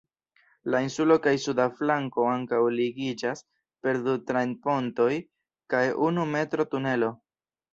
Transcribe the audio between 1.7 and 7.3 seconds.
flanko ankaŭ ligiĝas per du trajn-pontoj kaj unu metro-tunelo.